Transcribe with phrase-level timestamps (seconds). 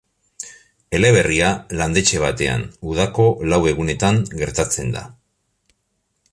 [0.99, 1.51] Eleberria
[1.81, 5.09] landetxe batean, udako lau egunetan gertatzen da.